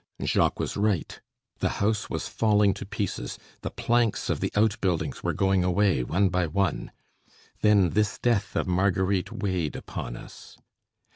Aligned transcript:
Jacques 0.25 0.59
was 0.59 0.75
right. 0.75 1.21
The 1.59 1.69
house 1.77 2.09
was 2.09 2.27
falling 2.27 2.73
to 2.73 2.87
pieces, 2.87 3.37
the 3.61 3.69
planks 3.69 4.31
of 4.31 4.39
the 4.39 4.51
outbuildings 4.55 5.21
were 5.23 5.31
going 5.31 5.63
away 5.63 6.03
one 6.03 6.29
by 6.29 6.47
one. 6.47 6.89
Then 7.61 7.91
this 7.91 8.17
death 8.17 8.55
of 8.55 8.65
Marguerite 8.65 9.31
weighed 9.31 9.75
upon 9.75 10.15
us. 10.17 10.57